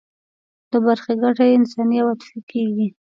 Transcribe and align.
د 0.71 0.73
برخې 0.85 1.13
ګټه 1.21 1.43
یې 1.47 1.55
انساني 1.59 1.97
او 2.01 2.07
عاطفي 2.11 2.39
کېږي. 2.51 2.87